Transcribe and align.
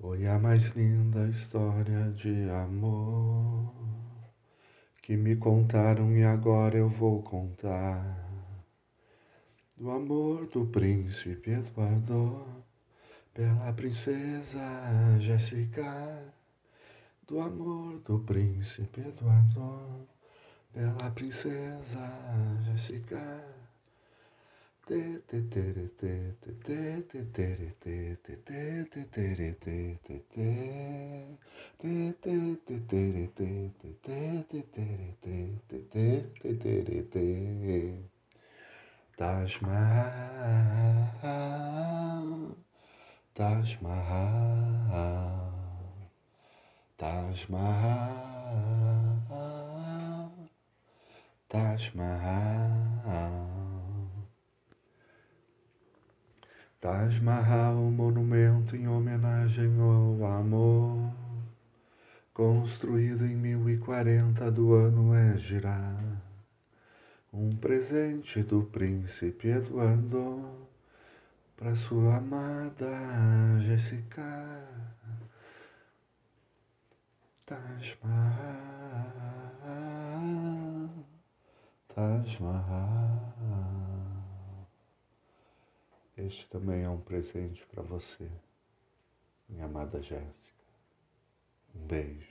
Foi 0.00 0.26
a 0.26 0.38
mais 0.38 0.68
linda 0.68 1.28
história 1.28 2.10
de 2.12 2.48
amor 2.48 3.70
que 5.02 5.14
me 5.14 5.36
contaram 5.36 6.10
e 6.16 6.24
agora 6.24 6.78
eu 6.78 6.88
vou 6.88 7.22
contar. 7.22 8.26
Do 9.76 9.90
amor 9.90 10.46
do 10.46 10.64
príncipe 10.68 11.50
Eduardo 11.50 12.64
pela 13.34 13.70
princesa 13.74 15.18
Jéssica. 15.18 16.32
Do 17.28 17.38
amor 17.38 17.98
do 17.98 18.20
príncipe 18.20 19.02
Eduardo 19.02 20.08
pela 20.72 21.10
princesa 21.10 22.10
Jéssica. 22.64 23.59
Taj 39.20 39.60
Mahal, 39.60 39.86
Taj 43.34 43.76
Mahal, 43.82 45.52
Taj 46.96 47.46
Mahal, 47.50 47.90
Taj 51.48 51.90
Mahal. 51.94 53.59
Taj 56.80 57.20
Mahal, 57.20 57.74
monumento 57.76 58.74
em 58.74 58.88
homenagem 58.88 59.70
ao 59.78 60.24
amor, 60.24 61.12
construído 62.32 63.26
em 63.26 63.36
1040 63.36 64.50
do 64.50 64.72
ano 64.72 65.14
Égira, 65.14 65.94
um 67.30 67.54
presente 67.54 68.42
do 68.42 68.62
príncipe 68.62 69.48
Eduardo 69.48 70.42
para 71.54 71.76
sua 71.76 72.16
amada 72.16 72.88
Jessica. 73.60 74.66
Taj 77.44 77.98
Mahal, 78.02 79.20
Taj 81.94 82.40
Mahal. 82.40 84.19
Este 86.26 86.46
também 86.50 86.82
é 86.82 86.88
um 86.88 87.00
presente 87.00 87.64
para 87.68 87.82
você, 87.82 88.30
minha 89.48 89.64
amada 89.64 90.02
Jéssica. 90.02 90.60
Um 91.74 91.86
beijo. 91.86 92.29